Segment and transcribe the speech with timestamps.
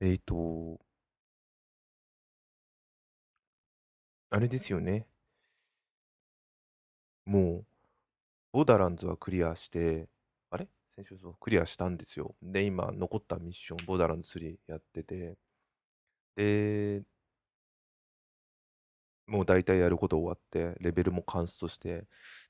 [0.00, 0.80] えっと、
[4.30, 5.06] あれですよね。
[7.26, 7.66] もう、
[8.52, 10.08] ボーダーランズはクリアして、
[10.50, 10.68] あれ？
[10.96, 12.36] 先週そう、クリアしたんですよ。
[12.42, 15.38] で、今、残ったミッション、ボーダーランズ3やってて、
[16.36, 17.04] で、
[19.26, 22.06] もう大体やること終わって、レベルもカンストして、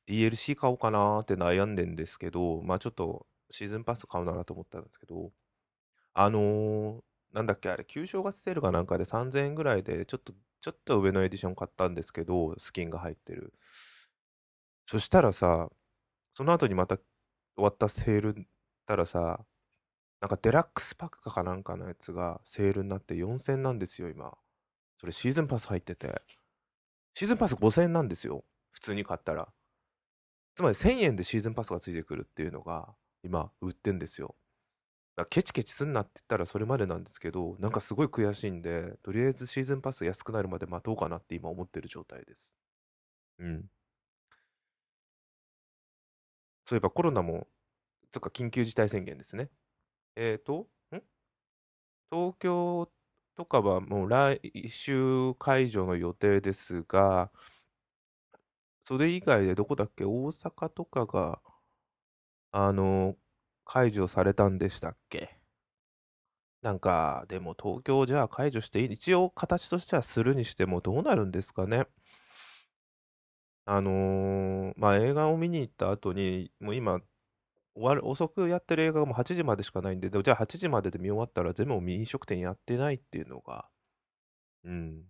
[0.06, 5.32] DLC 買おうかなーって悩んでんですけど、まあちょっとシーズンパス買うならと思ったんですけど、
[6.14, 13.52] あのーなんだっけ、あれ、旧正月セールかなんかで3000円ぐらいで、ちょっと、ちょっと上のエディション買ったんですけど、スキンが入ってる。
[14.86, 15.70] そしたらさ、
[16.34, 17.04] その後にまた終
[17.58, 18.46] わったセール
[18.86, 19.44] たらさ、
[20.20, 24.36] なんかデラックスパックかなんかのやつがセールになって4000なんですよ、今。
[25.00, 26.22] それシーズンパス入ってて。
[27.14, 28.44] シーズンパス5000円なんですよ。
[28.72, 29.52] 普通に買ったら。
[30.54, 34.36] つまり1000円でシーズンパスがついてくるっていうのが今売ってんですよ。
[35.18, 42.56] だケチケチすんなって言ったらそれまでなんですけど、なんかすごい悔しいんで、とりあえずシーズンパス安くなるまで待とうかなって今思ってる状態です。
[43.38, 43.70] うん。
[46.66, 47.46] そういえばコロナも、
[48.12, 49.50] とか緊急事態宣言ですね。
[50.16, 51.02] えっと、ん？
[52.10, 52.90] 東京
[53.36, 57.30] とかはもう来週解除の予定ですが、
[58.84, 60.04] それ以外でどこだっけ？
[60.04, 61.40] 大阪とかが、
[62.52, 63.16] あの、
[63.68, 65.38] 解除されたんでしたっけ？
[66.62, 71.86] なんか、でも東京じゃあ解除していい、一応形としてはするにしてもどうなるんですかね？
[73.66, 77.00] あのーまあ映画を見に行った後に、もう今、
[77.74, 83.68] 終わる、遅くやってる映画がもう8時までしかないんで、でもじゃあ8時までで見終わったら全部飲食店やってないっていうのが、
[84.64, 85.04] うん。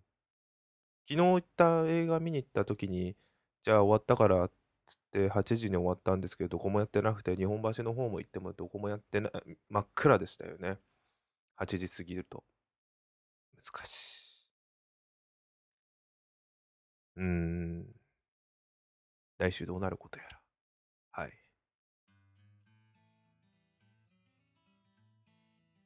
[1.09, 3.17] 昨日行った映画見に行った時に、
[3.65, 4.53] じゃあ終わったからっ
[4.89, 9.33] つって8時に終わったんですけど、どこもやってなくて、日本橋の方も行ってもどこもやってない、
[9.69, 10.79] 真っ暗でしたよね。
[11.59, 12.45] 8時過ぎると。
[13.57, 14.45] 難し
[17.17, 17.19] い。
[17.19, 17.87] うーん。
[19.39, 20.41] 来週どうなることやら。
[21.11, 21.33] はい。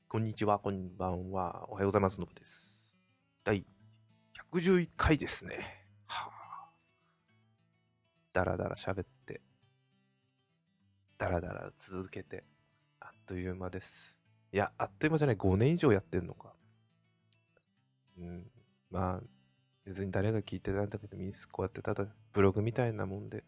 [0.08, 1.70] こんにちは、こんばんは。
[1.70, 2.20] おはようございます。
[2.20, 2.98] のぶです。
[3.44, 3.64] 第
[4.52, 5.86] 111回ですね。
[6.06, 6.41] はあ。
[8.32, 9.40] だらだら喋って、
[11.18, 12.44] だらだら続けて、
[13.00, 14.16] あっという間です。
[14.52, 16.52] いや、あっという間じゃない、5年以上やってんのか。
[18.18, 18.50] うん。
[18.90, 19.26] まあ、
[19.84, 23.44] 別に誰が聞いてたんだけど、ミスこうやってただブログみたいなもんで、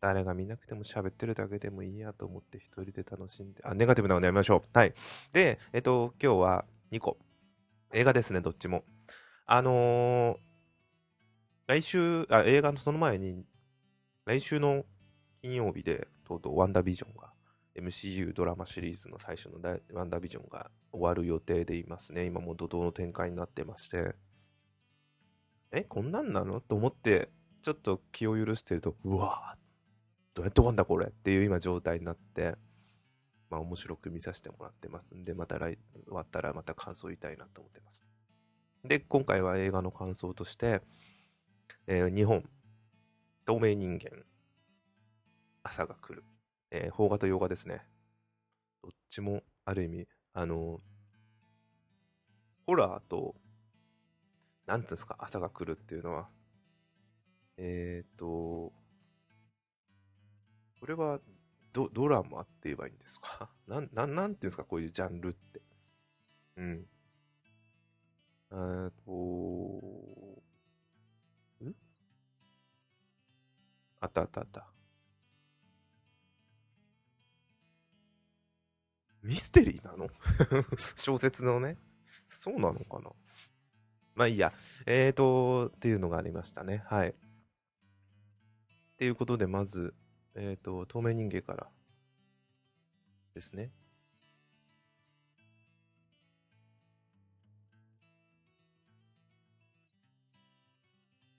[0.00, 4.78] 誰が見なくても喋ってるだけでもいいやと思って一人で楽しんで、あ、ネガティブなのやめましょう。
[4.78, 4.94] はい。
[5.32, 7.18] で、えっと、今日は2個。
[7.92, 8.84] 映画ですね、どっちも。
[9.46, 10.38] あのー、
[11.66, 13.44] 来週、あ、映画のその前に、
[14.30, 14.84] 来週の
[15.42, 17.32] 金曜日で、とうとうワンダービジョンが、
[17.74, 19.58] MCU ドラマシリーズの最初の
[19.92, 22.26] ワンダービジョンが終わる予定でいますね。
[22.26, 24.14] 今も怒涛の展開になってまして、
[25.72, 26.60] え、こんなんなの？
[26.60, 27.32] と思って、
[27.62, 29.58] ちょっと気を許してると、うわー
[30.34, 31.08] どうやって終わんだこれ？
[31.08, 32.54] っていう今状態になって、
[33.50, 38.04] まあ面白く見させてもらってますんで、また来終わったらまた感想言いたいなと思ってます。
[38.84, 40.82] で、今回は映画の感想として、
[41.88, 42.44] えー、日本、
[43.50, 44.24] 透明人間、
[45.64, 46.22] 朝が来る、
[46.70, 47.84] えー、邦画と洋画ですね。
[48.80, 50.80] どっちもある意味、あの、
[52.64, 53.34] ホラーと、
[54.66, 56.28] なんつうんですか、朝が来るっていうのは、
[57.56, 58.72] えっ、ー、と、
[60.78, 61.18] これは
[61.72, 63.50] ドドラマって言えばいいんですか？
[63.66, 65.60] な、な、なんていうんですかこういうジャンルって。
[66.54, 66.86] うん。
[68.52, 70.19] えっと、
[74.00, 74.66] あったあったあった。
[79.22, 80.08] ミステリーなの？
[80.96, 81.76] 小説のね。
[82.28, 83.10] そうなのかな？
[84.14, 84.52] まあいいや。
[84.86, 86.82] えーと、っていうのがありましたね。
[86.86, 87.10] はい。
[87.10, 87.14] っ
[88.96, 89.94] ていうことで、まず、
[90.34, 91.70] えっ、ー、と、透明人間から
[93.34, 93.70] ですね。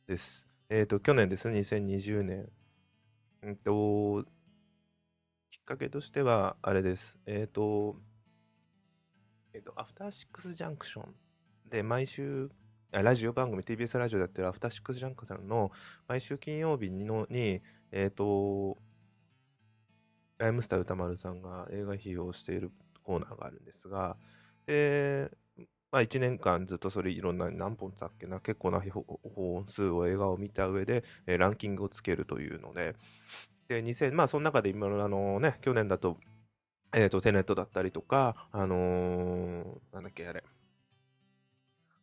[0.07, 0.50] です。
[0.73, 2.49] えっ、ー、と、去年ですね、2020年。
[3.43, 4.23] うんと、
[5.49, 7.19] きっかけとしては、あれです。
[7.25, 7.97] えっ、ー、と、
[9.53, 11.13] えっ、と、アフターシックスジャンクション
[11.69, 12.49] で毎週、
[12.91, 15.73] ラジオ番組、TBS ラジオでやってるアフターシックスジャンクションの
[16.07, 18.77] 毎週金曜日のに、えっ、と、
[20.37, 22.71] ライムスター歌丸さんが映画費用している
[23.03, 24.15] コーナーがあるんですが、
[24.67, 25.31] で、
[25.91, 32.95] まあ、1年間ずっとそれいろんな何本だっけな結構な本数を映画を見た上で、えー、ランキングをつけるというので
[33.67, 36.17] で2000まあその中で今のあのね去年だと
[36.93, 40.43] え、ー、とテネットだったりとかあのー、なんだっけあれ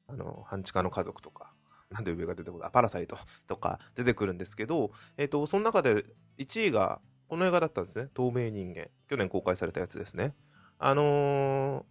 [0.09, 1.53] あの、半地下の家族とか、
[1.91, 6.05] なんで上が出てくるあ、パラサイトとか出てくるんですけど、えっ、と、その中で
[6.39, 8.09] 1位がこの映画だったんですね。
[8.15, 8.89] 透明人間。
[9.09, 10.35] 去年公開されたやつですね。
[10.79, 11.85] あのー、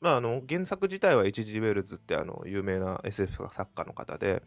[0.00, 1.58] まあ、あの、原作自体は H.G.
[1.58, 4.42] ウェルズってあの、有名な SF 作家の方で、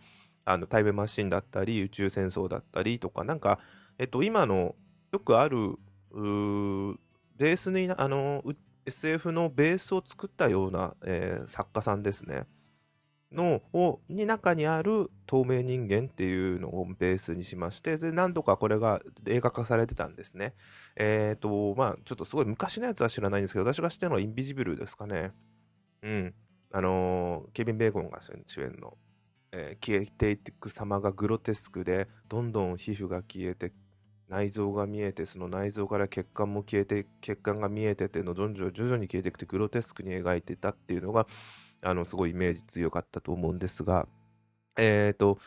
[0.46, 3.60] あの、タイムマシンだったり、宇宙戦争だったりとか、なんか、
[3.98, 4.76] えっと、今の
[5.12, 5.78] よくある、
[6.12, 8.44] ベースに、あの、
[8.86, 12.48] SF のベースを作ったような、えー、作家さんですね。
[13.32, 20.54] のをに中にある透明人間っていうのをベースにしましてで何度かこれが映画化されてたんですね。
[20.98, 25.32] えっ、ー、とまあちょっとすごい昔のやつは知らないんですけど私が知ってるのはインビジブルですかね。
[26.04, 26.34] うん。
[26.74, 28.98] あのー、ケビン・ベーコンが主演の、
[29.52, 33.74] えー、消えていく様がグロテスクでどんどん皮膚が消えて
[34.30, 41.28] 内臓が見えてその内臓から血管も消えて血管が見えてての徐々徐々に消えていくてグロテスクに描いてたっていうのが
[41.82, 44.08] あのすごいイメージ強かったと思うんですが
[44.78, 45.40] えっ、ー、と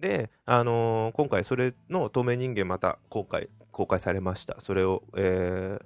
[0.00, 5.84] で、あのー、今回それの透明人間また今回公開されましたそれを、えー、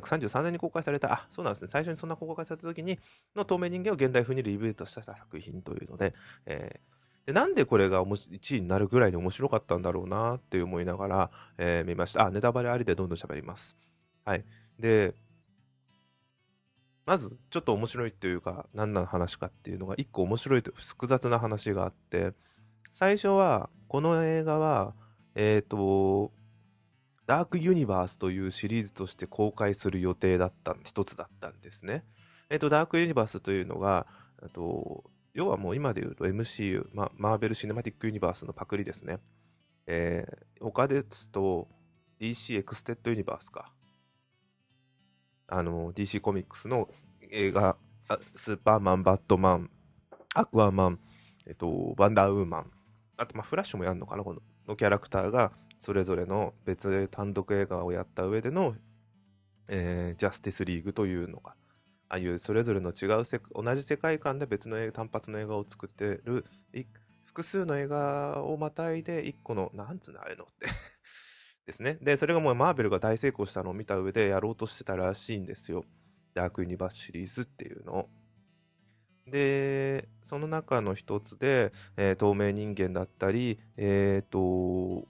[0.00, 2.98] 1933年に公開された、あ、そうなんですね、最初にそんな公開された時に
[3.36, 6.14] の透明人間を現代風にリブートした作品というので、
[6.46, 12.26] えー、でなんでこれが1位になるぐらいに面白かったんだろうなって思いながら、えー、見ました。
[12.26, 13.76] あ、ネタバレありでどんどん喋ります。
[14.24, 14.44] はい。
[14.78, 15.14] で、
[17.08, 22.34] まずちょっと面白いっていうか、何の話かっていうのが、一個面白いと複雑な話があって、
[22.92, 24.94] 最初は、この映画は、
[25.34, 26.32] えっ、と、
[27.24, 32.04] ダークユニバースというシリーズとして公開する予定だった、一つだったんですね。
[32.50, 34.06] えっ、と、ダークユニバースというのが、
[34.52, 39.18] と要はもう今で言うと MCU、ま、マーベル・シネマティック・ユニバースのパクリですね。
[39.86, 41.68] えー、他ですと
[42.20, 43.72] DC エクステッド・ユニバースか。
[45.48, 46.88] あの、DC コミックスの
[47.30, 47.76] 映画、
[48.34, 49.70] スーパーマン、バットマン、
[50.34, 51.00] アクアマン、
[51.46, 52.70] えっと、ワンダーウーマン、
[53.16, 55.50] あと、まあ、フラッシュもやるのかな、こののキャラクターが
[55.80, 58.76] それぞれの別で単独映画をやった上での、
[59.68, 61.54] えー、ジャスティスリーグというのが
[62.10, 66.44] ああいうそれぞれの違うせ同じ世界観で別の映画単発の映画を作ってる
[67.24, 70.66] 複数の映画をまたいで一個のなんつうのあれのって。
[71.68, 75.84] ですねでそれがもうマーベルが大成功したのを見た上でやろうとしてたらしいんですよ
[76.32, 78.08] ダークユニバースシリーズっていうのを
[79.26, 85.06] でその中の一つで、えー、透明人間だったりえっ、ー、と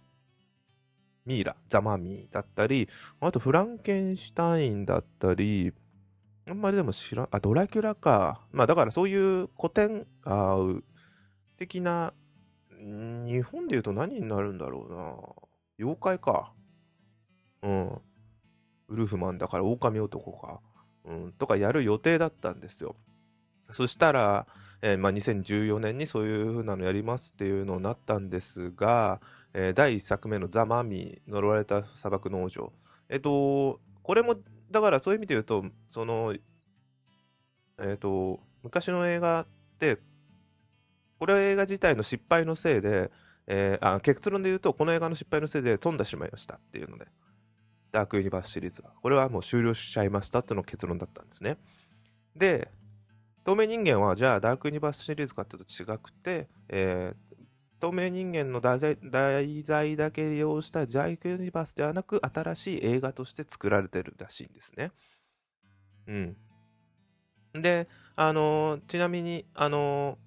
[1.29, 2.89] ミイラ、ザ・マミーだったり、
[3.21, 5.75] あとフランケンシュタインだったり、
[6.49, 8.41] あんまりでも知らん、あ、ドラキュラか。
[8.51, 10.57] まあだからそういう古典、あ
[11.59, 12.15] 的な、
[12.81, 14.95] 日本で言うと何になるんだろう
[15.43, 15.48] な。
[15.79, 16.53] 妖怪か。
[17.63, 18.01] うん。
[18.89, 20.61] ウルフマンだから狼男か。
[21.05, 21.33] うん。
[21.33, 22.97] とかやる予定だったんですよ。
[23.73, 24.47] そしたら、
[24.81, 29.21] えー、まあ、2014年にそういう風なのやりますっていうのになったんですが、
[29.53, 32.73] えー、第1作目のザ・マミー、呪われた砂漠の王女。
[33.09, 34.37] えっ、と、これも
[34.71, 36.35] だからそういう意味で言うと、その、
[37.79, 39.47] えっ、ー、と、昔の映画っ
[39.79, 39.99] て、
[41.19, 43.11] これは映画自体の失敗のせいで、
[43.51, 47.07] えー、あ結論で言うと、この映画の失敗のせいで飛んでしまいましたっていうので、
[47.91, 48.93] ダークユニバースシリーズは。
[49.03, 51.57] これはもう終了しちゃいましたっていうの結論だったんですね。
[52.37, 52.71] で、
[53.45, 57.37] 透明人間はじゃあダークユニバースシリーズかっていうと違くて、えー、
[57.81, 64.93] 透明人間の題材題材だけ利用したジャイクユニバースではなく、新しい映画として作られてるらしいんですね。
[66.07, 66.37] うん。
[67.55, 70.19] で、あのー、ちなみに、あの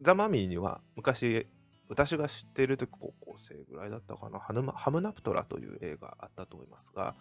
[0.00, 1.46] ー、ザ・マミーには昔、
[1.90, 7.16] 私が知っている時高校生ぐらいだったかな、ハムハムナプトラという映画あったと思いますが、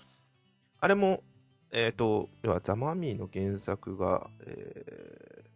[0.80, 1.24] あれも、
[1.72, 5.50] えっ、ー、と、要はザ・マミーの原作が、えー、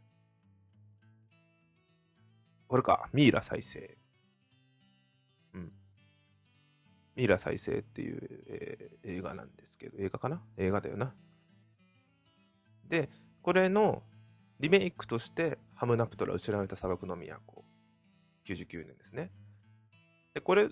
[2.67, 3.95] これか、ミイラ再生。
[5.53, 5.71] うん。
[7.15, 10.41] ミイラ再生っていう、えー、映画なんですけど、映画かな？
[10.57, 11.13] 映画だよな。
[12.89, 13.11] で、
[13.43, 14.01] これの
[14.59, 17.63] リメイクとして、ハムナプトラ、失われた砂漠の都。
[18.45, 19.31] 99年ですね。
[20.33, 20.69] で、これ、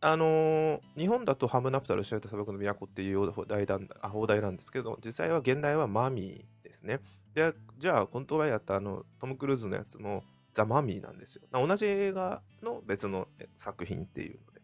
[0.00, 3.66] あのー、日本だとハムナプトラ、失われた砂漠の都っていう放題
[4.00, 7.00] あ放題なんですけど、実際は現代はマミーですね。
[7.34, 10.22] で、じゃあ、本当はやったあの、トム・クルーズのやつも、
[10.54, 11.42] ザ・マミーなんですよ。
[11.52, 14.62] 同じ映画の別の作品っていうので。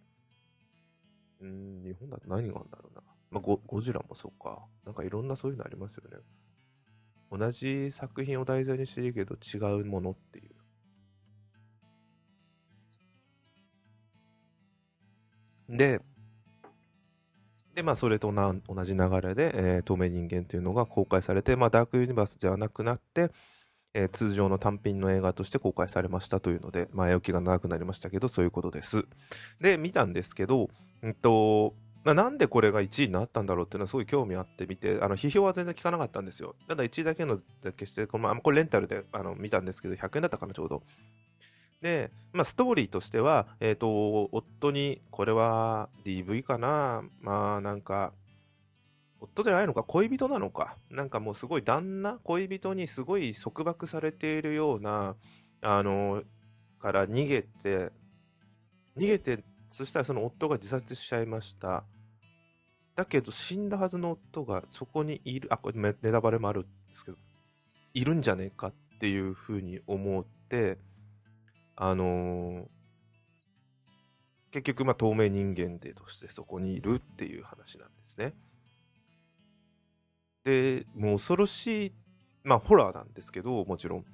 [1.40, 3.02] うん、日本だと何があるんだろうな。
[3.30, 4.66] まあゴ、ゴジラもそうか。
[4.84, 6.18] なんかいろんなそういうのありますよね。
[7.30, 10.57] 同じ作品を題材にしてるけど違うものっていう。
[15.68, 16.00] で、
[17.74, 23.30] で、まあ、それと同じ流れで、えー、透明人間というのが公開されて、まあ、ダークユニバースじゃなくなって、
[23.94, 29.06] えー通常の単品の映画として公開されましたというので、前置きが長くなりましたけど、そういうことです。
[29.60, 30.68] で、見たんですけど、
[31.02, 36.54] うんと、ななんでこれが1位になったんだろうっていうのはすごい興味あって見て、あの批評は全然聞かなかったんですよ。
[36.68, 40.82] ただ1位だけのだけして、このまあこれレンタルであの見たんですけど、100円だったかな、ちょうど。
[41.80, 48.12] で、まあ、ストーリーとしては、えっ、と、夫に、これは DV かな、まあ、なんか、
[49.20, 55.16] 夫じゃないのか、恋人なのか、なんかもうすごい旦那、恋人にすごい束縛されているような、
[55.60, 56.22] あの、
[56.80, 57.90] から逃げて、
[58.96, 61.84] 逃げて、そしたらその夫が自殺しちゃいました。
[62.94, 67.16] だけど死んだはずの夫がそこにいる、あ、これネタバレもあるんですけど、
[67.94, 70.78] いるんじゃねえかっていうふうに思って、
[71.80, 72.68] あのー
[74.50, 78.32] 結局、まあ、透明人間でとしてそこにいるっていう話なんですね。
[80.44, 81.92] で、もう恐ろしい、
[82.44, 84.04] まあ、ホラーなんですけど、もちろん、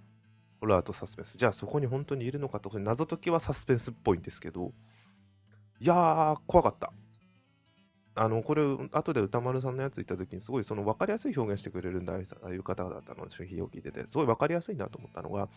[0.60, 1.38] ホラーとサスペンス。
[1.38, 4.72] じゃあ、そこに本当にいるのかと、謎解きはサスペンスっぽいんですけど、
[5.80, 6.92] いやー、怖かった。
[8.16, 15.48] あの、これ、後で歌丸さんのやつ言った時に、すごいその分かりやすい表現してくれるんだ、ああいう方々の商品を聞いてて、すごい分かりやすいなと思ったのが、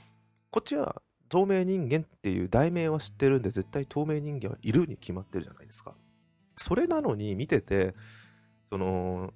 [0.52, 5.94] こっちは透明人間っていう題名は知ってるんで、絶対透明人間はいるに決まってるじゃないですか。
[6.58, 7.94] それなのに見てて、
[8.70, 9.34] その、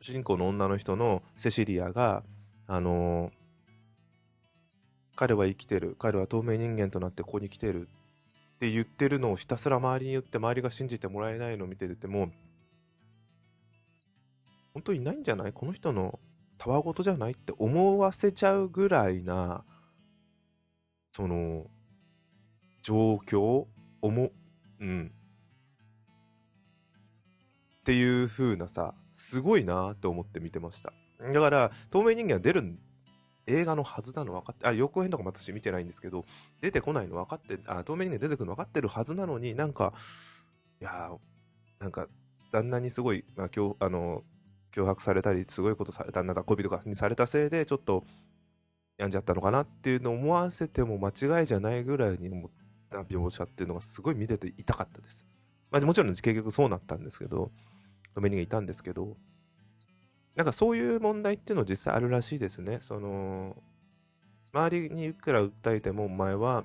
[0.00, 2.22] 主人公の女の人のセシリアが、
[2.68, 3.30] あの
[5.14, 7.88] 彼は生きてる、彼は透明人間となってここに来てる
[8.56, 12.32] って言ってるのをひたすら周りに言って周りが信じてもらえないのを見ててもう、
[14.74, 15.52] 本当にいないんじゃない？
[15.54, 16.20] この人の
[16.58, 17.32] たわごとじゃない？
[17.32, 19.64] って思わせちゃうぐらいな、
[21.16, 21.64] その、
[22.82, 23.64] 状況、
[24.02, 24.30] 思、
[24.80, 25.12] うん。
[27.80, 30.92] っていう風なさ、すごいなって思って見てました。
[31.32, 32.78] だから、透明人間は出る
[33.46, 36.26] 映画のはずなの分かって、あ、予告編とかも私見てないんですけど、
[36.60, 39.94] 出てこないの分かって、あ、透明人間出てくるの分かってるはずなのに、なんか、
[40.82, 42.08] いやーなんか、
[42.52, 44.22] 旦那にすごい、まあ、今日、あの、
[44.74, 48.04] 脅迫されたり、すごいことされた、旦那が恋人とかにされたせいで、ちょっと、
[48.98, 51.08] 病んじゃったのかなっていうのを思わせても間
[51.40, 52.50] 違いじゃないぐらいに思っ
[52.90, 55.26] た描写っていうのがすごい見てて痛かったです。
[55.70, 57.50] まあ、もちろん結局そうなったんですけど、
[58.14, 59.16] 透明人間いたんですけど、
[60.34, 62.78] なんかそういう問題っていうの実際あるらしいですね。
[62.80, 63.56] その、
[64.52, 66.64] 周りにいくら訴えても、お前は、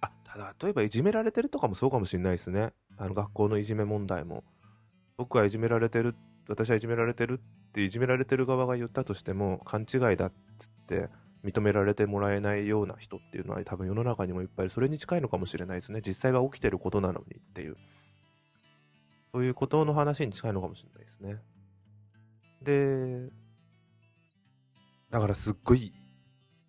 [0.00, 2.72] あ、ただ、例えばいじめられてるとかもそうかもしれないですね。
[2.96, 4.44] あの学校のいじめ問題も。
[5.16, 6.14] 僕はいじめられてる、
[6.50, 11.08] 私はいじめられてるっていじめられてる側が言ったとしても、勘違いだっつって
[11.44, 14.70] 認められてもらえないような人っていうのは多分世の中にもいっぱい。
[14.70, 16.02] それに近いのかもしれないですね。
[16.04, 17.76] 実際は起きてることなのにっていう。
[19.32, 21.40] そういうことの話に近いのかもしれないですね。
[22.62, 23.30] で、
[25.10, 25.92] だからすっごい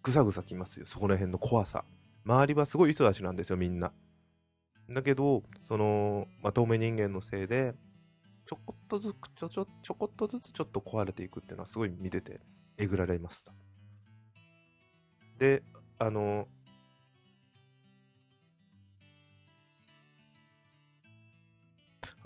[0.04, 1.86] ぐさぐさきますよ、そこら辺の怖さ。
[2.24, 3.92] 周りはすごい人たちなんですよ、みんな。
[4.92, 7.74] だけど、その、まあ、透明人間のせいで、
[8.52, 12.42] ちょこっとずつ、ちょちょ、ちょこっとずつちょっと壊れていくっていうのはすごい見てて、
[12.78, 13.54] えぐられました。
[15.40, 15.64] で、
[16.00, 16.50] あの、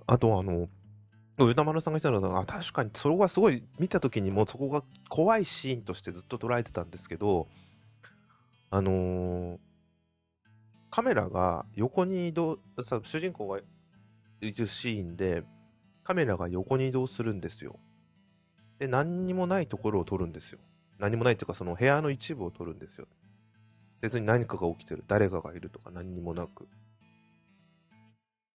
[0.07, 0.67] あとあの、
[1.37, 7.47] 歌丸さんが言ったのは、あ確かにそれがすごい見た時にもうそこが怖いシーンとしてずっと捉えてたんですけど、
[8.71, 9.57] あのー
[10.89, 13.59] カメラが横に移動、さ主人公が
[14.39, 15.43] いるシーンで、
[16.05, 17.79] カメラが横に移動するんですよ。
[18.77, 20.59] で、何にもないところを撮るんですよ。
[20.99, 23.07] 何もないっていうか、その部屋の一部を撮るんですよ。
[24.01, 26.67] 別に何かが起きてる、誰かがいるとか何にもなく。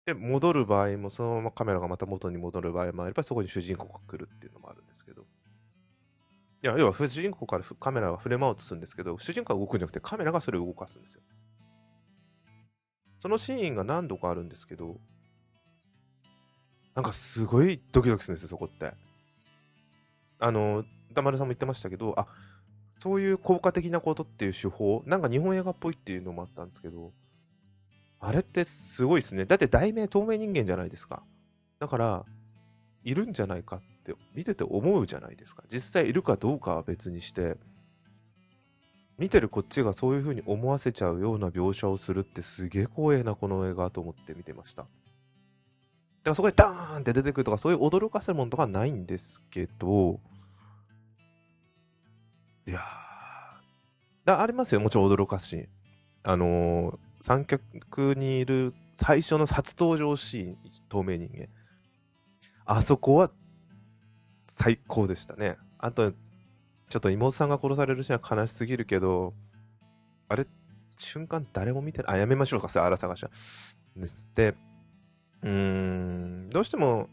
[0.05, 5.21] で、戻る場合も、そのままカメラがまた元に戻る場合もあれば、そこに主人公が来るっていうのもあるんですけど。
[5.21, 5.25] い
[6.63, 11.21] や、要は主人公からカメラが触れ回とするんですけど、主人公が動くんじゃなくてカメラがそれを動かすんですよ。
[13.21, 14.99] そのシーンが何度かあるんですけど、
[16.97, 18.91] なんかすごいドキドキするんですよ、そこって。
[20.39, 22.25] あの、歌丸さんも言ってましたけど、あ
[23.03, 27.11] そういう効果的なことっていう手法、なんか日本映画っぽいっていうのもあったんですけど、
[28.19, 29.45] あれってすごいですね。
[29.45, 31.21] だって題名透明人間じゃないですか。
[31.77, 32.25] だから、
[33.03, 35.65] いるんじゃないかって見てて思うじゃないですか。
[35.71, 37.57] 実際いるかどうかは別にして、
[39.19, 44.87] 見てるこっちがそういう風に思わせちゃうような描写をするってすげえ光栄なこの映画と思って見てました。
[46.27, 50.19] だからそこでダーンって出てくるとかそういう驚かせるものとかはないんですけど、
[52.67, 52.81] いや
[54.25, 55.67] だありますよ、もちろん驚かすシーン。
[56.23, 60.57] あのー三脚にいる最初の初登場シーン、
[60.87, 61.47] 透明人間。
[62.65, 63.31] あそこは
[64.47, 65.57] 最高でしたね。
[65.77, 69.33] あと、ちょっと妹さんが殺されるシーンは悲しすぎるけど、
[70.29, 70.47] あれ、
[70.97, 72.15] 瞬間誰も見てない。
[72.15, 73.29] あ、やめましょうか、それ、あら探しは。
[74.35, 74.55] で、
[75.43, 77.09] うーん、どうしても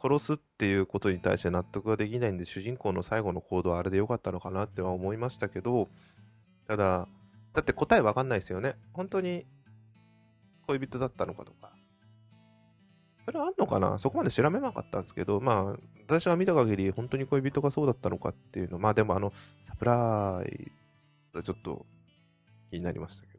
[0.00, 5.88] 殺すっていうことに対して納得ができないんで、主人公の最後の行動はあれでよかったのかなっては思いましたけど、
[6.68, 7.08] ただ、
[7.52, 8.74] だって答えわかんないですよね。
[8.92, 9.46] 本当に
[10.66, 11.72] 恋人だったのかとか。
[13.24, 13.96] それはあんのかな？
[13.98, 15.76] そこまで調べなかったんですけど、まあ、
[16.06, 19.32] 私が見た限り、本当に恋人がそうだったのかっていうの、まあでもあの、
[19.68, 20.70] サプライ
[21.32, 21.86] ズはちょっと
[22.70, 23.33] 気になりましたけど。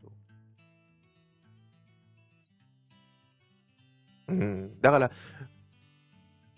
[4.28, 5.12] うん、だから、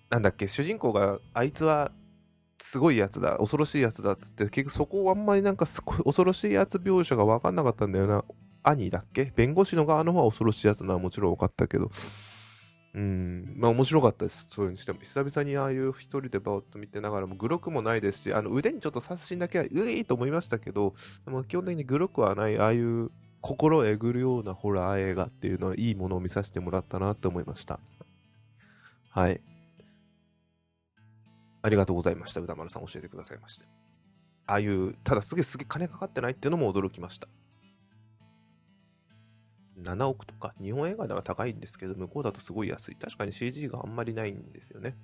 [0.10, 1.92] なんだっけ、主人公が、あいつは
[2.62, 8.24] すごいやつだ、恐ろしいやつだっつって、結局そこをあんまりなんかすごい恐ろしいやつ描写が分かんなかったんだよな。
[8.64, 9.32] 兄だっけ？
[9.36, 11.92] 弁護士の側の方は恐ろしいやつなのはもちろん分かったけど。
[12.96, 14.48] うん、まあ面白かったです。
[14.50, 15.00] そういうにしても。
[15.00, 20.96] 久々にああいう一人でバーッと見てながらも、グロくもないですし、あの腕にちょっと刺すシーンだけは、ういと思いましたけど、
[21.26, 27.80] でも基本的にグロくはない、ああいう心えぐるようなホラー映画っていうのは、いいものを見させてもらったなって思いました。
[29.10, 29.42] はい。
[31.62, 32.42] ありがとうございました。
[32.42, 33.66] 歌丸さん教えてくださいまして。
[34.46, 37.28] ああいう、ただすげえすげえ金かかってないっていうのも驚きました。
[39.82, 42.96] 7億とか、日本映画では高いんですけど、向こうだとすごい安い。
[42.96, 44.96] 確かに CG があんまりないんですよね。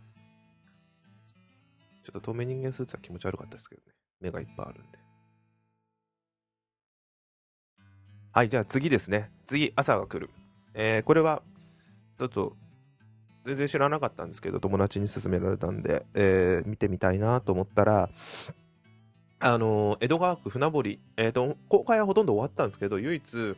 [2.04, 3.94] ちょっと透明人間スーツは気持ち悪かったですけどね。
[4.20, 5.03] 目がいっぱいあるんで。
[8.36, 9.30] はい、じゃあ次ですね。
[9.46, 10.32] 次、朝が来る。
[10.74, 11.44] えー、これは、
[12.18, 12.56] ちょっと、
[13.46, 18.10] 全然知らなかったんですけど、友達に勧められたんで、えー、見てみたいなと思ったら、
[19.40, 23.56] あのー、江戸川区船堀、えっ、と、公開はほとんど終わったんですけど、唯一、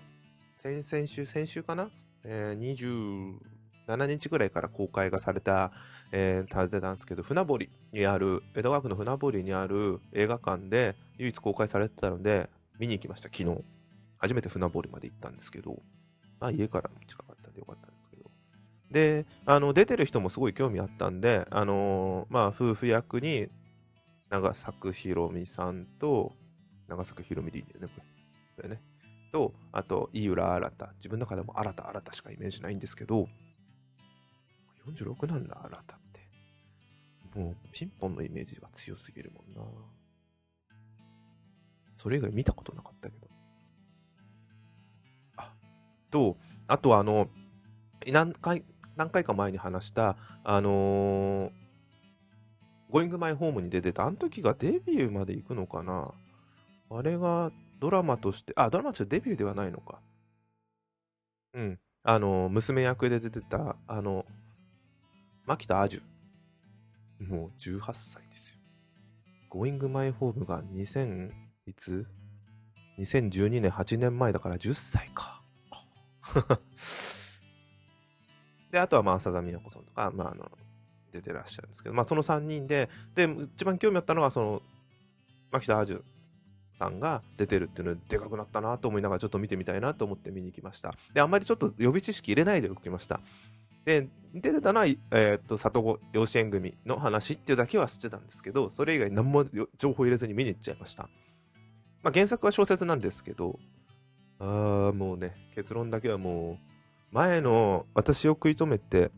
[0.62, 1.90] 先々週、先週かな、
[2.26, 3.40] えー、
[3.88, 5.72] 27日ぐらいから公開がされた、
[6.12, 13.75] えー、訪ねたんですけど、船堀にある、江戸川区の船堀にある映画館で唯一公開されてたので、見に行きました、昨日。
[14.26, 15.84] 初めて船堀まで行ったんですけど、
[16.40, 18.32] まあ家からも近かったんでよかったんですけど。
[18.90, 23.50] で、あの、出てる人もすごい興味あったんで、あのー、まあ夫婦役に
[24.32, 26.34] 長作ひろみさんと、
[26.88, 28.04] 長作ひろみでいいんだよね、これ。
[28.56, 28.82] これね。
[29.32, 30.88] と、あと、井浦新。
[30.96, 33.28] 自分の中でも新た新たしかイメージないんですけど、
[34.88, 36.00] 46なんだ、新たっ
[37.34, 37.40] て。
[37.40, 39.62] もう、ピンポンのイメージが強すぎるもんな。
[41.98, 43.35] それ以外見たことなかったけど。
[46.16, 47.28] あ、と、あとあの、
[48.08, 48.64] 何回、
[48.96, 51.52] 何回か前に話した、あのー、
[52.90, 56.14] ゴイングマイホームに出てた、あの時がデビューまで行くのかな
[56.90, 57.52] あれが
[57.82, 60.00] ドラマとして、あ、ドラマとしてデビューではないのか。
[61.54, 61.80] うん。
[62.04, 64.26] あの、娘役で出てた、あの、
[65.46, 67.28] 牧田アジュ。
[67.28, 68.58] もう18歳ですよ。
[69.52, 71.32] Going My Home が2000、
[71.66, 72.06] いつ
[73.00, 75.35] ?2012 年、8年前だから10歳か。
[78.72, 80.52] で、あとはまあ、浅田美奈子さんとか、まあ、あの、
[81.12, 84.62] 出てらっしゃるんですけど、まあ、その3人で、で、一番興味あったのは、その、
[85.52, 86.04] 牧田アジュ
[86.78, 90.94] さんが出てるっていうのででかくなったなと思いながらちょっと見てみたいなと思って見に行きました。
[91.14, 93.22] で、あんまりちょっと予備知識入れないでおきました。
[93.86, 99.46] で、出てたのは、えー、っと、里子養子縁組の話っていうだけは知ってたんですけど、それ以外何も
[99.78, 101.04] 情報入れずに見に行っちゃいました。
[102.04, 103.60] まあ、原作は小説なんですけど、
[104.40, 106.60] ああ、もうね、結論だけはも
[107.12, 109.12] う、前の私を食い止めて、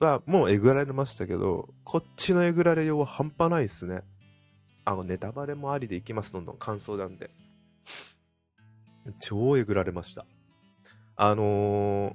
[0.00, 4.02] はもうえぐられましたけど、こっちのえぐられようは半端ないですね。
[4.84, 7.30] あの、ネタバレもありでいきます、どんどん感想なんで。
[9.20, 10.26] 超えぐられました。
[11.16, 12.14] あのー、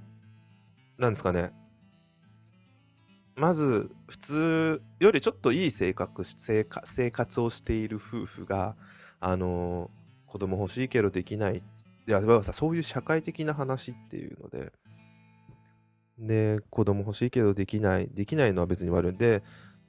[0.97, 1.51] なんですかね。
[3.35, 8.75] まず、普通よりちょっといい性格生生活をしている夫婦が、
[9.19, 10.02] あのー、
[10.33, 11.57] 子供欲しいけどできない。
[11.57, 14.71] いや、そういう社会的な話っていうので、
[16.17, 18.09] で、子供欲しいけどできない。
[18.11, 19.43] できないのは別に悪いんで、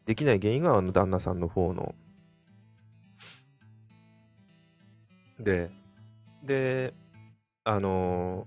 [0.04, 1.94] できない原因があの旦那さんの方の
[5.40, 5.70] で、
[6.42, 6.92] で、
[7.64, 8.46] あの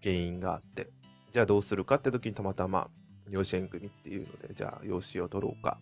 [0.00, 0.88] ー、原因があって、
[1.34, 2.88] じゃあどうするかって時にたまたま
[3.28, 5.78] 養子縁組っていうので、じゃあ養子を取ろうか。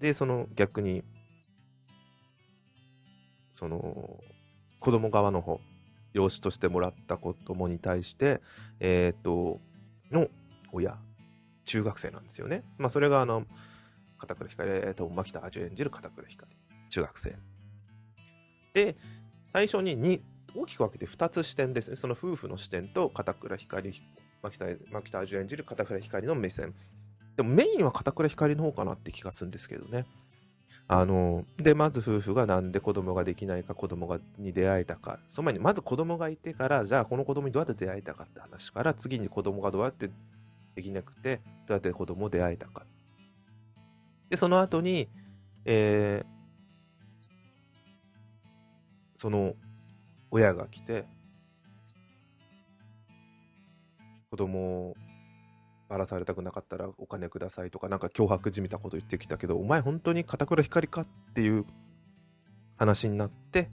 [0.00, 1.04] で、その逆に、
[3.58, 4.22] その、
[4.78, 5.60] 子供側の方、
[6.12, 8.40] 養子としてもらった子供に対して、
[8.78, 9.60] えっ、と、
[10.12, 10.28] の
[10.72, 10.96] 親、
[11.64, 12.62] 中学生なんですよね。
[12.78, 13.46] まあ、それが、あの、
[14.16, 16.48] 片倉光、えっ、と、牧田味演じる片倉光。
[16.88, 17.36] 中学生。
[18.74, 18.96] で、
[19.52, 20.22] 最初にに
[20.54, 21.96] 大きく分けて2つ視点ですね。
[21.96, 23.92] その夫婦の視点と片倉光、
[24.40, 26.74] 牧田牧田演じる片倉光の目線。
[27.36, 30.06] でもメインは片倉光の方かなって気がするんですけどね。
[30.90, 40.10] あの、で、まず夫婦がなんで子供ができないか、子供がに出会えたか、その前にまず子供がいてから、じゃあこの子供にどうやって出会えたかって話から、次に子供がどうやって
[40.74, 42.86] できなくて、どうやって子供を出会えたか。
[44.30, 45.10] で、その後に、
[45.66, 46.26] えー、
[49.20, 49.54] その
[50.30, 51.04] 親が来て、
[54.30, 54.96] 子供を
[55.88, 61.64] ばらされたくなかったらお金くださいとか、なんか脅迫じみたこと言ってきたけど、お前本当に片倉光かっていう
[62.76, 63.70] 話になって、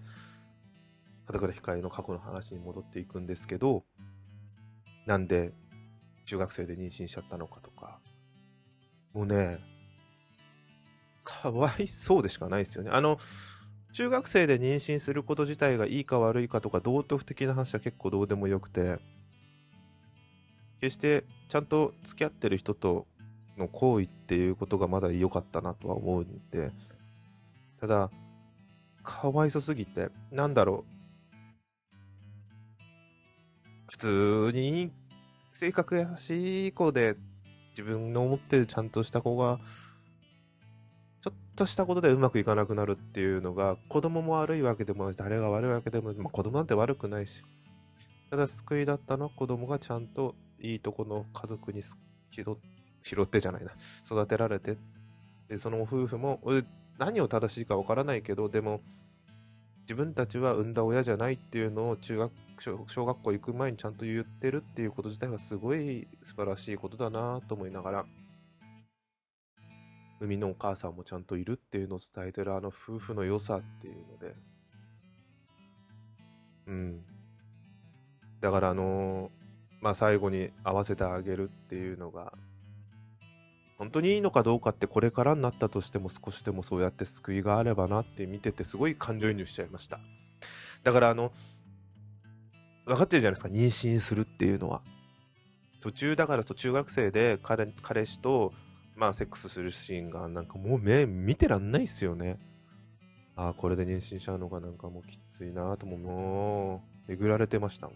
[1.27, 3.83] 片倉光の過去の話に戻っていくんですけど、
[5.05, 5.53] なんで
[6.25, 7.99] 中学生で妊娠しちゃったのかとか、
[9.13, 9.59] もうね、
[11.23, 12.91] かわいそうでしかないですよね。
[12.91, 13.17] あの、
[13.93, 18.99] 中学生で妊娠すること自体がいいか悪いかとか道徳的な話は結構どうでもよくて
[20.85, 23.07] 決してちゃんと付き合ってる人と
[23.57, 26.71] の行為っていうことがまだ良かったなとは思うんで
[27.79, 28.11] ただ
[29.03, 30.95] かわいそすぎてなんだろう
[33.89, 34.91] 普通に
[35.53, 37.15] 性格優しい子で
[37.71, 39.59] 自分の思ってるちゃんとした子が
[41.23, 46.17] ちょっとしたことでうまくいかなくなるっていうのが、子供も悪いわけでもないし、誰が悪いわけでもない。
[46.21, 47.41] まあ、子供なんて悪くないし。
[48.29, 50.35] ただ救いだったのは子供がちゃんと
[50.71, 51.83] いいとこの家族に
[52.31, 52.57] 拾
[53.21, 53.71] ってじゃないな。
[54.05, 54.77] 育てられて。
[55.47, 56.41] で、その夫婦も、
[56.97, 58.81] 何を正しいかわからないけど、でも、
[59.81, 62.31] 自分たちは産んだ親じゃないっていうのを中学
[62.87, 68.05] 小学校行く前にちゃんと言ってるっていうこと自体はすごい素晴らしいことだなと思いながら
[70.19, 74.35] 海のお母さんもちゃんといるっていうのを伝えてるあの夫婦の良さっていうので、
[76.67, 77.05] うん。
[78.41, 79.29] だからあの、
[79.85, 82.33] まあ最後に合わせてあげるっていうのが、
[83.77, 89.99] 本当にいいのかどうかってこれからになったとしても少しでもそうやって救いがあればなって見ててすごい感情移入しちゃいました。
[90.81, 91.31] だからあの、
[92.87, 94.81] 分かってるじゃないですか、妊娠するっていうのは。
[95.81, 98.53] 途中だからそう中学生で彼彼氏と
[98.95, 102.39] まあ、セックスするシーンが、なんかもう目見てらんないっすよね。
[103.35, 107.95] ああ、これで妊娠しちゃうのがなんかもうきついなとも、もう、えぐられてましたもん。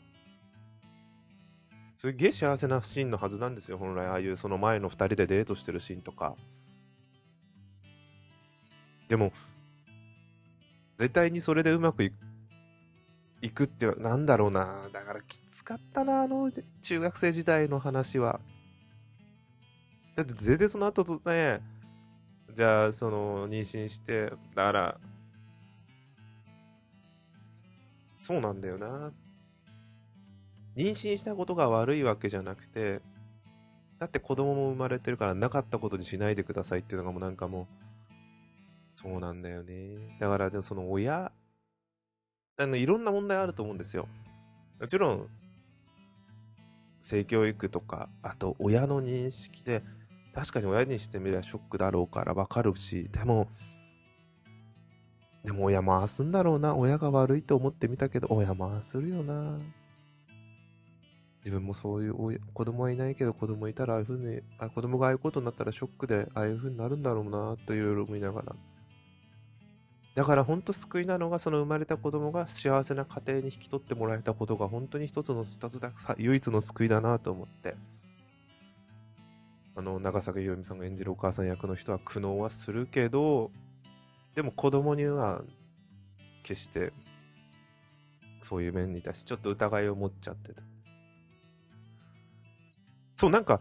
[1.99, 4.07] すげえ幸せなシーンのはずなんですよ、本来。
[4.07, 6.33] ああいうその前の2人でデートしてるシーンとか。
[9.09, 9.33] でも、
[10.97, 14.87] 絶対にそれでうまくいくって、なんだろうな。
[14.93, 16.49] だからきつかったな、あの
[16.81, 18.39] 中学生時代の話は。
[20.15, 21.59] だって全然その後とね、
[22.55, 24.99] じゃあ、その、妊娠して、だから、
[28.21, 29.11] そうなんだよな。
[30.75, 33.01] 妊娠したことが悪いわけじゃなくて、
[33.99, 37.67] だって子供も生まれてるからなかったことにしないでくださいっていうのがもうなんかもう、
[39.01, 40.17] そうなんだよね。
[40.19, 41.31] だからでその親、
[42.57, 44.07] あのいろんな問題あると思うんですよ。
[44.79, 45.29] もちろん、
[47.01, 49.83] 性教育とか、あと親の認識で、
[50.33, 53.49] 確かに親にしてみればショックだろうからわかるし、でも、
[55.43, 56.75] でも親回すんだろうな。
[56.75, 59.59] 親が悪いと思ってみたけど、親回するよな。
[61.39, 68.55] 自分もそういう親子供はいないけど子供いたらああいうふうにあ子供がああいうことになったらショックでああいうふうになるんだろうなといろいろ思いながら。
[70.15, 77.75] だから本当救いなのがその生まれた子供が幸せな家庭に引き取ってもらえたことが本当に一つの二つだ唯一の救いだなと思って。
[79.79, 83.49] あの長坂由美さんが演じるお母さん役の人は苦悩はするけど
[84.35, 85.41] でも子供には
[86.43, 86.91] 決して
[88.41, 90.61] そういう面に対してちょっと疑いを持っちゃってた。
[93.19, 93.59] そうなんか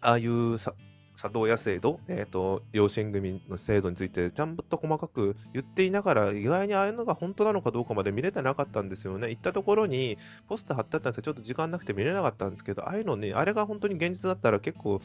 [0.00, 0.72] ああいうさ
[1.16, 9.30] 作動や制度、えっ、ー、と、養子縁組の制度について、ちゃんと細かく言っていながら、意外にああいうのが本当なのかどうかまで見れてなかったんですよね。
[9.30, 15.00] 行ったところに、ポスター貼ってあったんですけど、ちょっと時間なくて見れなかったんですけど、ああいうのね、あれが本当に現実だったら結構、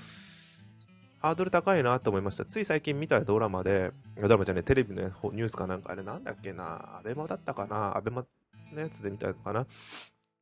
[1.21, 2.43] ハードル高いなと思いました。
[2.43, 8.25] つい最近見たドラマで、ドラマじゃね、テレビのニュースかなんか、あれなんだっけな、アベマだったかな、アベマ
[8.73, 9.65] のやつで見たのかな。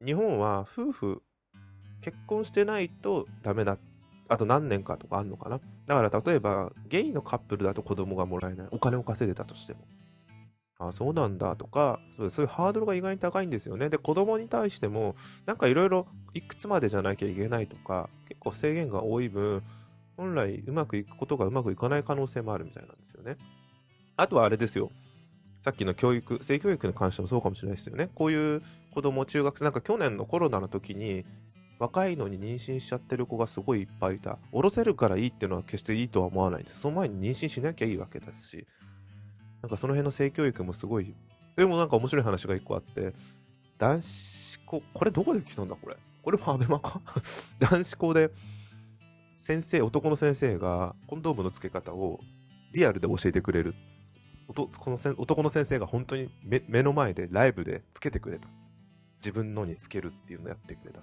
[0.04, 1.22] 日本は夫婦、
[2.02, 3.78] 結婚してないとダメだ
[4.30, 5.60] あと何年かとかあるのかな。
[5.88, 8.68] だから例えば、ゲイのカップルだと子供がもらえない。
[8.72, 9.80] お金を稼いでたとしても。
[10.78, 13.90] あ、そうなんだとかそうそういうハードルが意外に高いんですよね。
[13.90, 19.64] で、子供に対しても、なんかいろいろいくつまでじゃなきゃいけないとか、結構制限が多い分、
[20.16, 23.38] 本来うまくいくことがうまくいかない可能性もあるみたいなんですよね。
[24.16, 24.92] あとはあれですよ。
[25.64, 28.10] さっきの教育、性教育に関してもそうかもしれないですよね。
[28.16, 31.26] こういう子供、中学生、なんか去年のコロナの時に、
[31.80, 34.38] 若いのに妊娠しちゃってる子がすごいいっぱいいた。
[34.52, 36.82] 下ろせるからいいっていうのは決していいとは思わないです。
[36.82, 38.68] その前に妊娠しなきゃいいわけですし、
[39.62, 41.15] なんかその辺の性教育もすごい、
[41.56, 43.13] でもなんか面白い話が一個あって、
[43.78, 45.96] 男子校、これどこで聞いたんだこれ？
[46.22, 47.02] これもアベマか？
[47.60, 48.30] 男子校で、
[49.38, 52.20] 先生、男の先生がコンドームの付け方を
[52.74, 53.74] リアルで教えてくれる。
[54.50, 56.30] この男の先生が本当に
[56.68, 58.50] 目の前でライブでつけてくれた。
[59.18, 61.02] 自分のにつけるっていうのをやってくれた。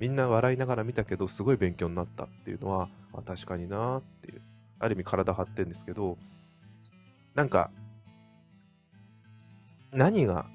[0.00, 4.40] みんな笑いながら見たけど、すごい勉強になったっていうのは、あ確かになっていう。
[4.78, 6.16] ある意味体張ってんですけど、
[7.34, 7.70] なんか、
[9.92, 10.46] 何が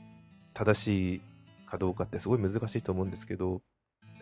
[0.56, 1.22] 正しい
[1.68, 3.62] かどうかってすごい難しいと思うんですけど、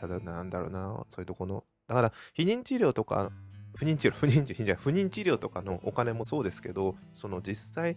[0.01, 3.31] ただなんだろうな、そういうとこの、だから避妊治療とか、
[3.75, 7.95] 不妊治療、不妊治療、不妊治療とかのお金もそうですけど、その実際、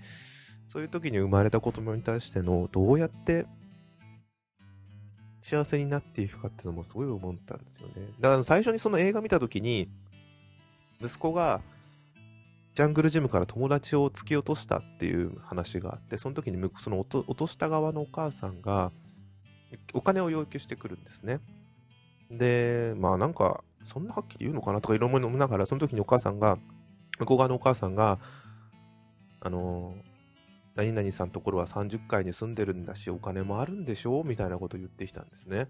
[0.68, 3.46] そういう時に生まれた子供に対してのどうやって
[5.48, 8.08] 幸せになっていくかっていうのもすごい思ったんですよね。
[8.18, 9.88] だから最初にその映画見た時に、
[11.00, 11.60] 息子が
[12.74, 18.90] ジャングルジムから友達を突き落としたっていう話があって、その時にその落とした側のお母さんが
[19.94, 21.38] お金を要求してくるんですね。
[22.28, 26.58] で、まあなんか、そんなはっきり言うのかなとかいろいろ思いながら、その時にお母さんが、
[27.20, 28.18] 向こう側のお母さんが、
[29.40, 30.15] あのー
[30.76, 35.68] 何々さんところは30階に住んでるんだし、お金もあるんでしょうみたいなことを言ってきたんですね。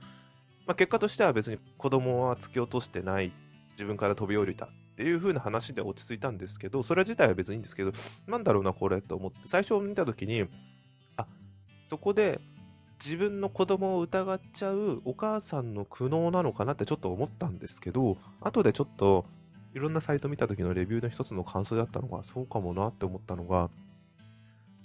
[0.67, 3.33] まあ、結果としては別に子供は突き落としてない、
[3.73, 7.93] 自分から飛び降りたっていう風な話で落ち着いたんですけど、それ自体は別にいいんですけど、
[8.27, 10.49] なんだろうな、これと思って、最初見た時に、
[11.17, 11.27] あ、
[11.89, 12.41] そこで
[13.05, 19.27] 自分の子供を疑っちゃうお母さんの苦悩なのかなってちょっと思ったんですけど、後でちょっと
[19.75, 23.71] いろんなサイト見た時のレビューの一つの感想だったのが、そうかもなって思ったのが、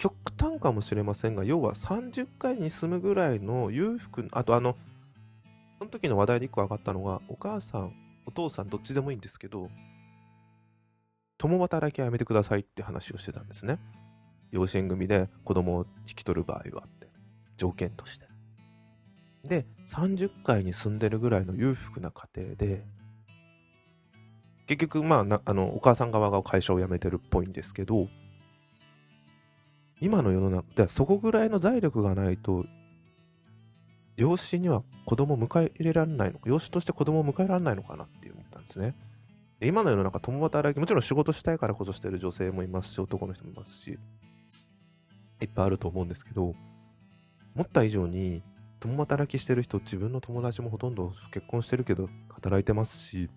[0.02, 4.76] 極端かもしれませんが、要は30階に住むぐらいの裕福、あとあの、
[5.78, 7.92] その時の話題で1個上がったのが、お母さん、
[8.26, 9.70] お父さん、どっちでもいいんですけど、
[11.38, 13.78] 共働きはやめてくださいって話をしてたんですね。
[14.50, 17.08] 養子縁組で子供を引き取る場合はって、
[17.56, 18.26] 条件として。
[19.44, 22.84] で、30階に住んでるぐらいの裕福な家庭で、
[24.66, 28.08] 結局、まああの、お母さん側が会社を辞めてるっぽいんですけど、
[30.02, 32.66] 今の世の中、ではそこぐらいの財力がないと、
[34.16, 38.96] 養子には子供を迎え入れられないのか、養子として子供を迎えられないのかなって思ったんですね。
[39.60, 43.96] で今の世の中、共働き、もちろん仕事したいからこそしてる女性もいますし、男の人もいますし、
[45.40, 46.56] いっぱいあると思うんですけど、
[47.54, 48.42] 思った以上に、
[48.80, 53.30] 共働きしてる人、自分の友達もほとんど結婚してるけど、働いてますし、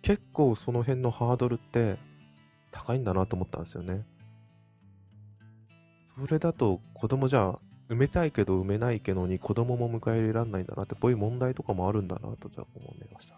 [0.00, 1.98] 結構その辺のハードルって
[2.70, 4.06] 高いんだなと思ったんですよね。
[6.20, 13.34] それだと子供じゃあ埋めたいけど埋めないけどに子供も迎え入れられないんだなって、こういう問題とかもあるんだなとじゃあ思いました。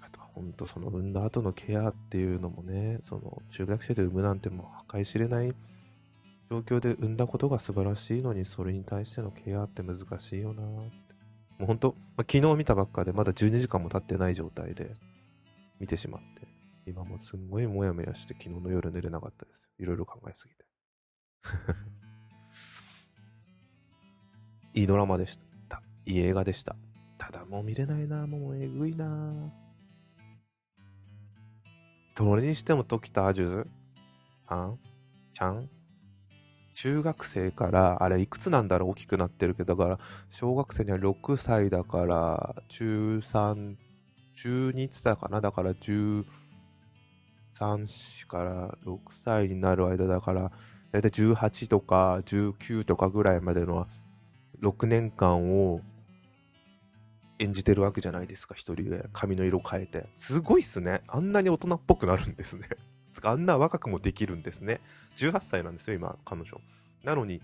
[0.00, 5.54] あとは本当その産んだ後のケアっていうのもね、その中学生で産むなんてもう計り知れない
[6.50, 11.14] 状況で産んだことが素晴らしいのに、それに対してのケアって難しいよなって。
[11.58, 14.94] もう本当、まあ、昨日見たばっかでまだ12時間も経ってない状態で
[15.78, 16.48] 見てしまって、
[16.90, 19.60] 今もすんごいモヤモヤして昨日の夜寝れなかったです。
[19.78, 20.64] いろいろ考えすぎて。
[24.74, 25.82] いいドラマでした。
[26.06, 26.76] いい映画でした。
[27.18, 29.52] ただもう見れないな、もうえぐいな。
[32.16, 33.66] それにしても時田アジュ
[34.48, 34.78] さん？
[35.32, 35.68] ちゃん？
[36.74, 38.90] 中学生から、あれいくつなんだろう？
[38.90, 39.98] 大きくなってるけど、だから、
[40.30, 43.76] 小学生には6歳だから、中3、
[44.34, 45.40] 中2って言ったかな？
[45.40, 46.24] だから13
[47.86, 50.52] 歳から6歳になる間だから、
[50.94, 53.88] 大体18とか19とかぐらいまでの
[54.62, 55.80] 6年間を
[57.40, 60.06] 演じてるわけじゃないですか、一人で髪の色変えて。
[60.18, 61.02] すごいっすね。
[61.08, 62.68] あんなに大人っぽくなるんですね。
[63.24, 64.80] あんな若くもできるんですね。
[65.16, 66.60] 18歳なんですよ、今、彼女。
[67.02, 67.42] なのに、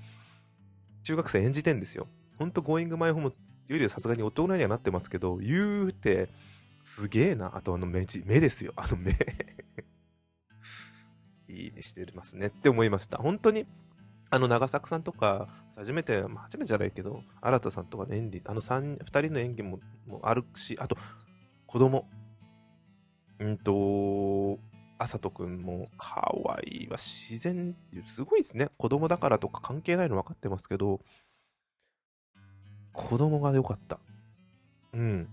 [1.03, 2.07] 中学生演じてんですよ。
[2.39, 3.35] ほんと、ゴーイングマイホーム
[3.67, 6.29] よりさすがに大人にはなってますけど、言うて、
[6.85, 7.57] すげえな。
[7.57, 8.75] あと、あの目、目ですよ。
[8.77, 9.13] あの目
[11.51, 13.19] いいねしてますねって思いました。
[13.19, 13.67] 本当に、
[14.31, 20.97] あの、長作さんとか、初めて、まあ、初めてじゃないけど、新田さんとかの演技、あの3、2人の演技ももあるし、あと、
[21.67, 22.07] 子供。
[23.39, 24.59] うんと、
[24.99, 27.75] あさとくんも可愛いわ、自然、
[28.07, 28.69] すごいですね。
[28.77, 31.01] 子供だからとか関係ないの分かってますけど、
[32.93, 33.99] 子供が良かった。
[34.93, 35.29] うん。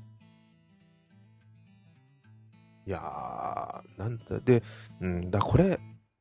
[2.86, 4.64] いやー、なんだ、で、
[5.02, 5.78] うんだ、これ、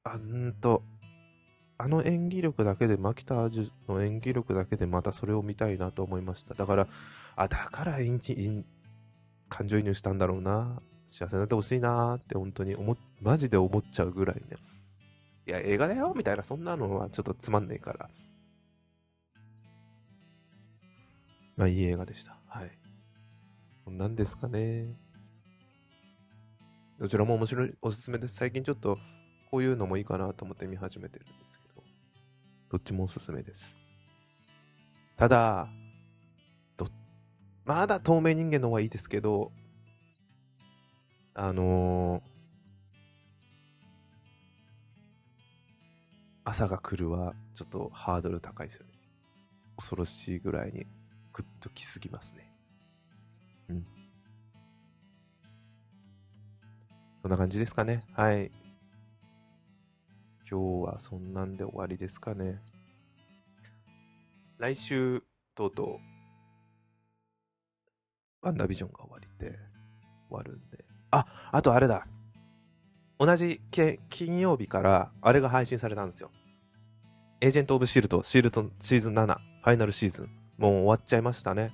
[0.07, 0.83] あんと、
[1.79, 6.55] あの演技力だけで、牧田アジュの演技力だけでまたそれを見たいなと思いました。
[6.55, 6.89] だから、
[7.35, 8.65] あ、だからインチイン
[9.49, 10.81] 感情移入したんだろうな。
[11.11, 14.57] 幸せになってほしいなって本当に思、マジで思っちゃうぐらいね。
[15.47, 18.11] いや、映画だよみたいな、そんなのはちょっとつまんねえから。
[21.57, 22.37] まあ、いい映画でした。
[22.47, 22.71] はい。
[23.89, 24.95] 何ですかね。
[26.99, 28.37] どちらも面白い、おすすめです。
[28.37, 28.99] 最近ちょっと、
[29.51, 31.83] こういうのもいいかなと思って見始めてるんですけど、
[32.71, 33.77] どっちもおすすめです。
[35.17, 35.69] ただ、
[36.77, 36.89] ど、
[37.65, 39.53] まだ透明人間の方がいいですけど、
[41.35, 42.23] あのー、
[46.45, 48.93] 朝が来るはちょっとハードル高いですよね。
[49.77, 50.87] 恐ろしいぐらいに
[51.33, 52.51] グッと来すぎますね。
[53.69, 53.87] うん。
[57.23, 58.05] そんな感じですかね。
[58.13, 58.51] はい。
[60.49, 62.61] 今日はそんなんで終わりですかね。
[64.59, 65.23] 来週、
[65.55, 65.89] とうとう、
[68.43, 69.59] ワンダービジョンが終わりで、
[70.29, 70.85] 終わるんで。
[71.11, 72.07] あ、あとあれだ。
[73.19, 73.61] 同じ
[74.09, 76.31] 金曜日からあれが配信されたんですよ。
[77.41, 80.31] エージェント・オブ・シールド、シールドシーズン7、ファイナルシーズン。
[80.59, 81.73] もう終わっちゃいましたね。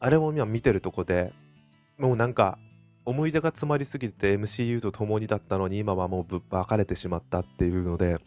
[0.00, 1.32] あれも今見てるとこで、
[1.96, 2.58] もうなんか、
[3.04, 8.18] 思い出が詰まりすぎて MCU と共にだったのに今はもう分かれてしまったっていうので、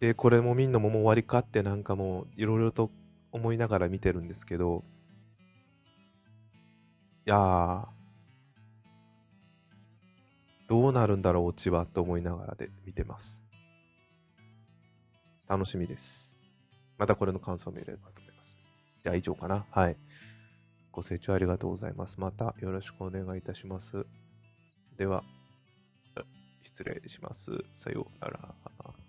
[0.00, 2.90] で、これもみんなももう終わりかってなんかもういろいろと
[3.32, 4.84] 思いながら見てるんですけど、
[7.26, 7.86] いやー、
[10.68, 13.42] どうなるんだろう、オチはと思いながらで見てます。
[15.48, 16.38] 楽しみです。
[16.96, 18.56] またこれの感想を見れればと思います。
[19.02, 19.66] じゃあ以上かな。
[19.70, 19.96] はい。
[20.98, 22.18] ご清聴ありがとうございます。
[22.18, 24.04] またよろしくお願いいたします。
[24.96, 25.22] では、
[26.64, 27.52] 失礼します。
[27.76, 29.07] さようなら。